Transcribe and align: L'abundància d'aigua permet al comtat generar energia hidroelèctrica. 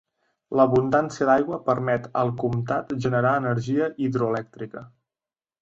L'abundància 0.59 1.27
d'aigua 1.31 1.59
permet 1.67 2.09
al 2.23 2.33
comtat 2.45 2.97
generar 3.07 3.37
energia 3.43 3.91
hidroelèctrica. 4.07 4.87